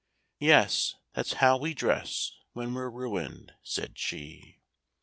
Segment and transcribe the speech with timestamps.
[0.39, 4.57] —"Yes: that's how we dress when we're ruined," said she.